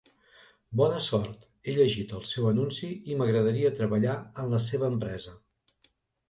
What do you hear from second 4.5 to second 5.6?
la seva empresa.